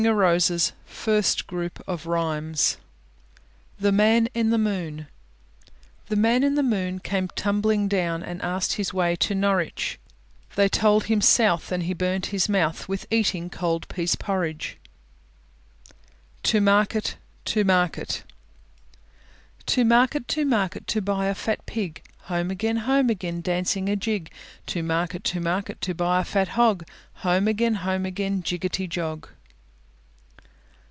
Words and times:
PRINTED 0.01 0.71
IN 1.05 1.23
GREAT 1.45 1.75
BRITAIN 2.01 2.55
THE 3.79 3.91
MAN 3.91 4.29
IN 4.33 4.49
THE 4.49 4.57
MOON 4.57 5.05
The 6.07 6.15
Man 6.15 6.43
in 6.43 6.55
the 6.55 6.63
Moon 6.63 6.97
Came 6.97 7.27
tumbling 7.35 7.87
down, 7.87 8.23
And 8.23 8.41
asked 8.41 8.73
his 8.73 8.91
way 8.95 9.15
to 9.17 9.35
Norwich; 9.35 9.99
They 10.55 10.67
told 10.69 11.03
him 11.03 11.21
south, 11.21 11.71
And 11.71 11.83
he 11.83 11.93
burnt 11.93 12.27
his 12.27 12.49
mouth 12.49 12.89
With 12.89 13.05
eating 13.11 13.51
cold 13.51 13.87
pease 13.89 14.15
porridge. 14.15 14.77
TO 16.41 16.61
MARKET, 16.61 17.17
TO 17.45 17.63
MARKET 17.63 18.23
To 19.67 19.85
market, 19.85 20.25
to 20.29 20.45
market, 20.45 20.87
to 20.87 21.01
buy 21.01 21.27
a 21.27 21.35
fat 21.35 21.63
Pig; 21.67 22.01
Home 22.21 22.49
again, 22.49 22.77
home 22.77 23.11
again, 23.11 23.41
dancing 23.41 23.87
a 23.87 23.95
jig. 23.95 24.31
To 24.65 24.81
market, 24.81 25.23
to 25.25 25.39
market, 25.39 25.79
to 25.81 25.93
buy 25.93 26.21
a 26.21 26.23
fat 26.23 26.47
Hog; 26.57 26.85
Home 27.17 27.47
again, 27.47 27.75
home 27.75 28.07
again, 28.07 28.41
jiggety 28.41 28.89
jog. 28.89 29.29